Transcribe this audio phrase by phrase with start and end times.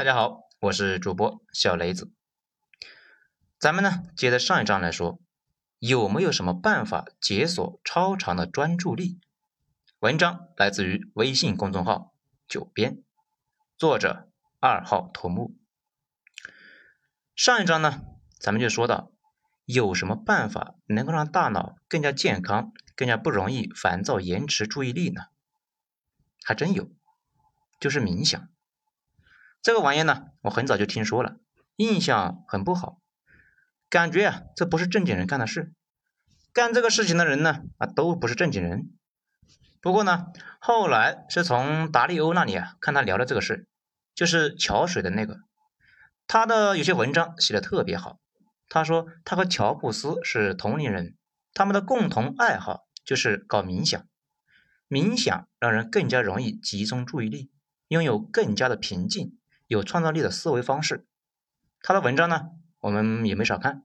[0.00, 2.10] 大家好，我是主播小雷子。
[3.58, 5.20] 咱们呢，接着上一章来说，
[5.78, 9.20] 有没有什么办法解锁超长的专注力？
[9.98, 12.14] 文章来自于微信公众号
[12.48, 13.02] 九编，
[13.76, 15.54] 作者二号头目。
[17.36, 18.00] 上一章呢，
[18.38, 19.12] 咱们就说到，
[19.66, 25.24] 有什么办法能够让大脑更加健康、更加不容易烦躁、延迟注意力呢？
[26.42, 26.90] 还真有，
[27.78, 28.48] 就是冥想。
[29.62, 31.36] 这个玩意呢，我很早就听说了，
[31.76, 32.98] 印象很不好，
[33.90, 35.72] 感觉啊，这不是正经人干的事，
[36.54, 38.90] 干这个事情的人呢，啊，都不是正经人。
[39.82, 40.28] 不过呢，
[40.60, 43.66] 后来是从达利欧那里啊，看他聊的这个事，
[44.14, 45.40] 就是桥水的那个，
[46.26, 48.18] 他的有些文章写的特别好。
[48.70, 51.16] 他说他和乔布斯是同龄人，
[51.52, 54.06] 他们的共同爱好就是搞冥想，
[54.88, 57.50] 冥想让人更加容易集中注意力，
[57.88, 59.36] 拥有更加的平静。
[59.70, 61.06] 有创造力的思维方式，
[61.80, 62.48] 他的文章呢，
[62.80, 63.84] 我们也没少看。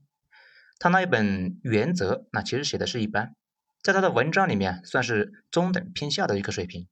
[0.79, 3.35] 他那一本《原则》，那其实写的是一般，
[3.83, 6.87] 在他的文章里面算是中等偏下的一个水平。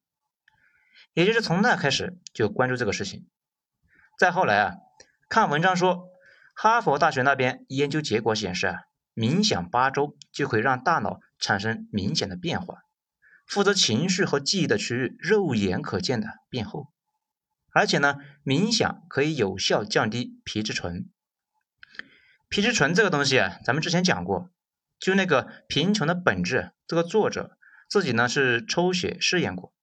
[1.16, 3.26] 也就是从那开始就关注这个事情。
[4.20, 4.76] 再后来啊，
[5.28, 6.10] 看文章说，
[6.54, 8.82] 哈佛大学那边研究结果显示啊，
[9.16, 12.84] 冥想八周就可以让大脑产生明显的变化，
[13.48, 16.93] 负责情绪和记忆的区域肉眼可见的变厚。
[17.74, 21.10] 而且呢，冥想可以有效降低皮质醇。
[22.48, 24.52] 皮质醇这个东西啊，咱们之前讲过，
[25.00, 27.58] 就那个《贫穷的本质》，这个作者
[27.90, 29.74] 自己呢是抽血试验过，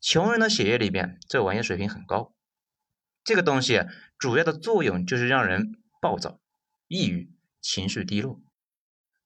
[0.00, 2.34] 穷人的血液里边这玩意水平很高。
[3.22, 3.82] 这个东西
[4.18, 6.40] 主要的作用就是让人暴躁、
[6.88, 8.40] 抑郁、情绪低落。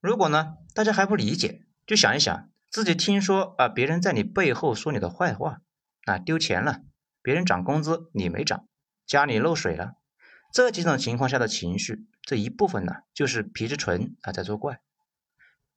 [0.01, 5.63] 如果呢大家还不理解，就想一想，自己听说啊别人在你背后说你的坏话，
[6.05, 6.83] 啊丢钱了。
[7.23, 8.67] 别人涨工资，你没涨，
[9.07, 9.95] 家里漏水了，
[10.53, 14.81] 这几种情况下的情绪，这一部分呢，就是皮质醇啊在作怪。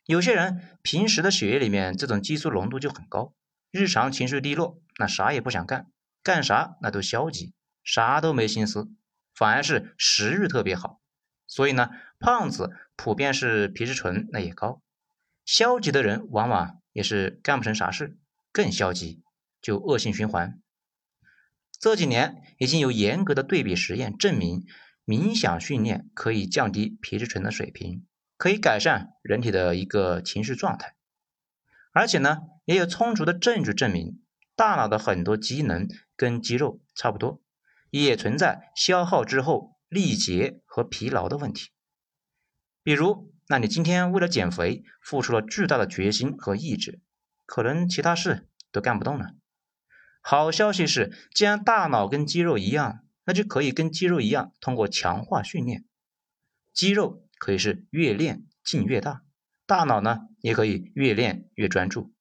[0.06, 3.34] 有些人平时的血液里面这种激素浓度就很高，
[3.72, 5.88] 日常情绪低落，那啥也不想干，
[6.22, 7.54] 干啥那都消极，
[7.84, 8.90] 啥都没心思，
[9.34, 11.02] 反而是食欲特别好。
[11.48, 11.90] 所以呢，
[12.20, 14.82] 胖子普遍是皮质醇那也高。
[15.46, 18.18] 消极的人往往也是干不成啥事，
[18.52, 19.24] 更消极，
[19.62, 20.60] 就恶性循环。
[21.86, 24.66] 这几年已经有严格的对比实验证明，
[25.06, 28.08] 冥想训练可以降低皮质醇的水平，
[28.38, 30.96] 可以改善人体的一个情绪状态。
[31.94, 34.20] 而且呢，也有充足的证据证明，
[34.56, 37.44] 大脑的很多机能跟肌肉差不多，
[37.92, 41.70] 也存在消耗之后力竭和疲劳的问题。
[42.82, 47.00] 比如，那你今天为了减肥付出了巨大的决心和意志，
[47.46, 49.36] 可能其他事都干不动了。
[50.28, 55.86] 好消息是，既然大脑跟肌肉一样，那就可以跟肌肉一样，通过强化训练，
[56.74, 59.22] 肌肉可以是越练劲越大，
[59.68, 62.12] 大脑呢也可以越练越专注。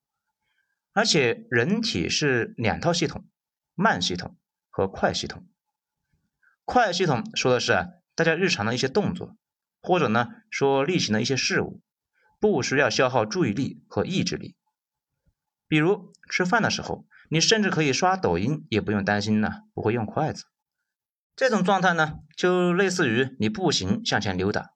[0.92, 3.26] 而且人体是两套系统，
[3.74, 4.36] 慢系统
[4.68, 5.48] 和快系统。
[6.66, 9.34] 快系统说的是啊，大家日常的一些动作，
[9.80, 11.80] 或者呢说例行的一些事物，
[12.38, 14.56] 不需要消耗注意力和意志力。
[15.66, 17.06] 比如吃饭的时候。
[17.34, 20.44] 你甚至可以刷抖音，也不用担心呢不会用筷子。
[21.34, 24.70] 这种状态呢，就类似于你步行向前溜达，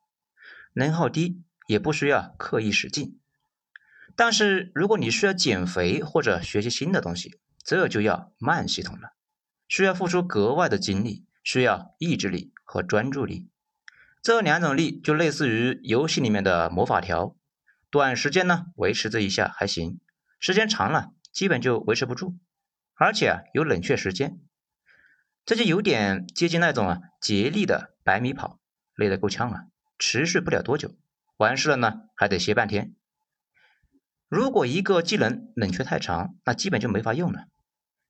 [0.72, 3.20] 能耗低，也不需要刻意使劲。
[4.16, 9.12] 但是如果你需要减肥或者学习新的东西，这就要慢系统了，
[9.68, 13.48] 需要付出格外的精力，需要意志力和专注力。
[14.20, 17.36] 这两种力就类似于游戏里面的魔法条，
[17.88, 20.00] 短时间呢维持这一下还行，
[20.40, 21.12] 时间长了。
[21.30, 22.36] 基本就维持不住，
[22.98, 24.40] 而且啊有冷却时间，
[25.46, 28.60] 这就有点接近那种啊竭力的百米跑，
[28.96, 29.62] 累得够呛啊，
[29.98, 30.96] 持续不了多久，
[31.36, 32.96] 完事了呢还得歇半天。
[34.28, 37.46] 如果一个技能冷却太长，那基本就没法用了。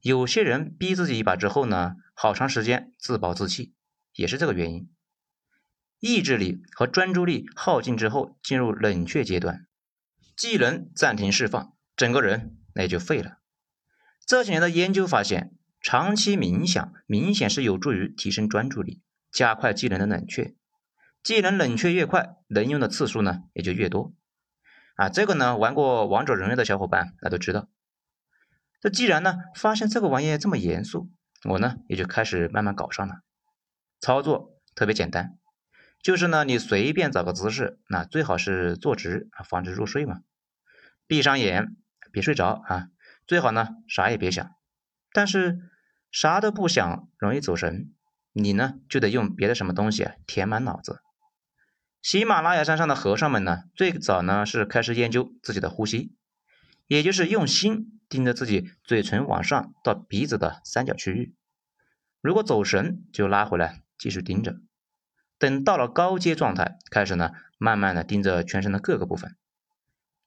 [0.01, 3.75] 有些人逼自己一把之后呢，好长时间自暴自弃，
[4.15, 4.91] 也是这个原因。
[6.01, 9.67] 意志力和专注力耗尽之后，进入冷却阶段，
[10.35, 12.57] 技能暂停释放，整个人。
[12.75, 13.38] 那也就废了。
[14.29, 19.01] 这几年的研究发现，长期冥想明显是有助于提升专注力，
[19.33, 20.55] 加快技能的冷却。
[21.23, 24.13] 技能冷却越快，能用的次数呢也就越多。
[24.97, 27.71] 啊，这个呢，玩过王者荣耀的小伙伴那都知道。
[28.83, 31.11] 这既然呢发现这个玩意这么严肃，
[31.49, 33.23] 我呢也就开始慢慢搞上了。
[33.99, 35.39] 操作特别简单，
[36.03, 40.21] 就是呢你随便找个姿势，那最好是坐直啊，防止入睡嘛。
[41.07, 41.79] 闭上眼。
[42.11, 42.89] 别睡着啊！
[43.29, 44.51] 最好呢，啥也别想。
[45.13, 45.59] 但是
[46.11, 47.93] 啥都不想，容易走神。
[48.33, 51.01] 你呢就得用别的什么东西啊填满脑子。
[52.01, 56.15] 喜马拉雅山上的和尚们呢，最早呢是开始研究自己的呼吸，
[56.87, 61.35] 也就是用心盯着自己嘴唇往上到鼻子的三角区域，
[62.21, 64.57] 如果走神就拉回来继续盯着。
[65.37, 69.37] 等到了高阶状态，开始呢慢慢的盯着全身的各个部分。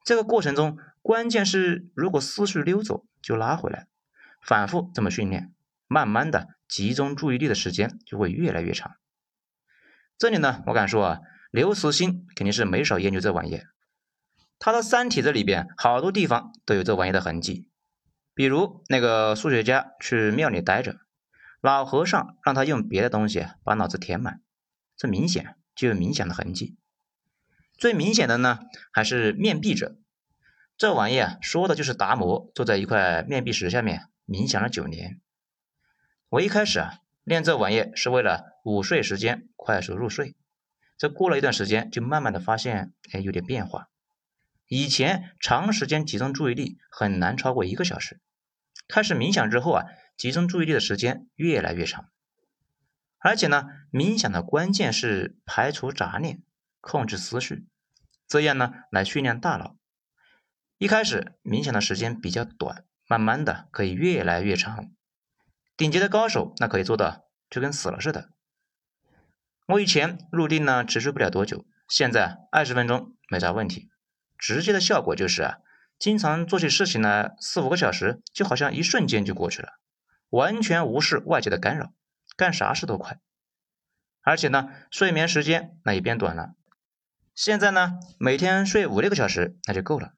[0.03, 3.87] 这个过程中，关键是如果思绪溜走就拉回来，
[4.41, 5.53] 反复这么训练，
[5.87, 8.93] 慢慢的集中注意力的时间就会越来越长。
[10.17, 11.19] 这里呢，我敢说啊。
[11.51, 13.59] 刘慈欣肯定是没少研究这玩意，
[14.57, 17.67] 他的《三体》这里边好多地方都有这玩意的痕迹，
[18.33, 20.95] 比如那个数学家去庙里待着，
[21.59, 24.41] 老和尚让他用别的东西把脑子填满，
[24.95, 26.77] 这明显就有冥想的痕迹。
[27.73, 28.59] 最明显的呢，
[28.93, 29.97] 还是面壁者，
[30.77, 35.21] 这玩意啊，说的就是达摩坐在一块面壁石下面冥想了九年。
[36.29, 40.35] 我一开始啊练这玩意是为了午睡时间快速入睡。
[40.97, 43.89] 这过了一段时间，就慢慢的发现，哎，有点变化。
[44.67, 48.21] 以前长时间集中注意力很难超过一个小时，
[48.87, 49.85] 开始冥想之后啊，
[50.15, 52.09] 集中注意力的时间越来越长。
[53.17, 56.41] 而且呢，冥想的关键是排除杂念，
[56.79, 57.65] 控制思绪，
[58.27, 59.75] 这样呢来训练大脑。
[60.81, 64.89] 一开始冥想的时间比较短，慢慢的可以越来越长。
[65.77, 68.29] 顶级的高手那可以做到就跟死了似的。
[69.67, 73.91] 我以前入定呢，持续不了多久，现在二十分钟没啥问题。
[74.39, 75.57] 直接的效果就是啊，
[75.99, 79.73] 经常做起事情来四五个小时，就好像一瞬间就过去了，
[80.31, 81.93] 完全无视外界的干扰，
[82.35, 83.19] 干啥事都快。
[84.23, 86.55] 而且呢，睡眠时间那也变短了。
[87.35, 90.13] 现在呢，每天睡五六个小时那就够了，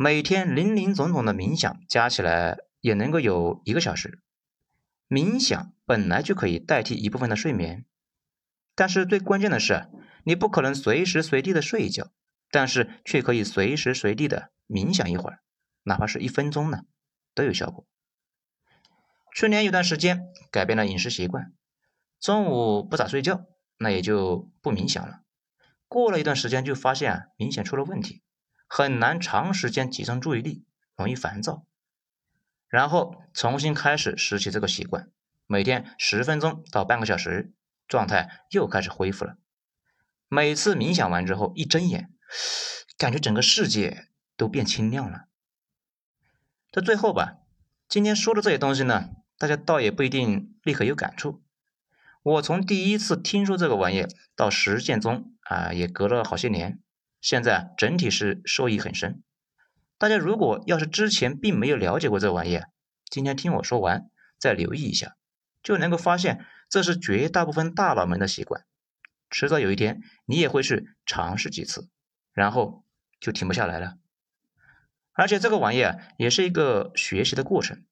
[0.00, 4.20] 每天零零总总的冥想加起来也能够有一个小时。
[5.08, 7.84] 冥想本来就可以代替一部分的睡眠。
[8.76, 9.88] 但是最关键的是，
[10.22, 12.12] 你不可能随时随地的睡一觉，
[12.52, 15.40] 但是却可以随时随地的冥想一会儿，
[15.82, 16.82] 哪怕是一分钟呢，
[17.34, 17.84] 都有效果。
[19.34, 21.52] 去年有段时间改变了饮食习惯，
[22.20, 23.46] 中午不咋睡觉，
[23.78, 25.22] 那也就不冥想了。
[25.88, 28.22] 过了一段时间就发现啊，明显出了问题，
[28.68, 30.64] 很难长时间集中注意力，
[30.96, 31.66] 容易烦躁。
[32.68, 35.10] 然后重新开始拾起这个习惯，
[35.46, 37.52] 每天十分钟到半个小时。
[37.88, 39.38] 状态又开始恢复了。
[40.28, 42.12] 每次冥想完之后，一睁眼，
[42.98, 45.24] 感觉整个世界都变清亮了。
[46.70, 47.38] 这最后吧，
[47.88, 51.42] 今天说的这些东西呢，大家倒也不一定立刻有感触。
[52.22, 54.04] 我从第一次听说这个玩意
[54.36, 56.82] 到实践中啊，也隔了好些年。
[57.20, 59.22] 现在整体是受益很深。
[59.98, 62.60] 大家如果要是之前并没有了解过这玩意，
[63.10, 65.16] 今天听我说完，再留意一下，
[65.62, 66.44] 就能够发现。
[66.70, 68.66] 这是绝大部分大佬们的习惯，
[69.30, 71.88] 迟早有一天你也会去尝试几次，
[72.34, 72.84] 然后
[73.20, 73.94] 就停不下来了。
[75.14, 75.82] 而且这个玩意，
[76.18, 77.86] 也是一个学习的过程。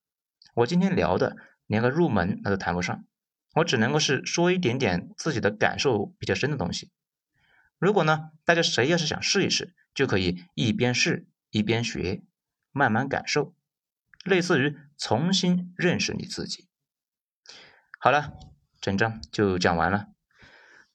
[0.52, 3.06] 我今天聊的连个入门那都谈不上，
[3.54, 6.90] 我只能够是说一点点自己的感受比较深的东西。
[7.78, 12.22] 如果呢，大家谁要是想试一试，就可以一边试一边学，
[12.72, 13.54] 慢慢感受，
[14.24, 16.68] 类似于重新认识你自己。
[17.98, 18.32] 好了。
[18.78, 20.10] 整章就讲完了，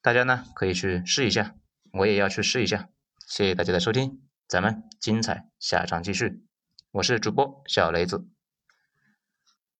[0.01, 1.55] 大家呢可以去试一下，
[1.91, 2.87] 我也要去试一下。
[3.27, 6.45] 谢谢大家的收听，咱们精彩下章继续。
[6.91, 8.30] 我是主播小雷子。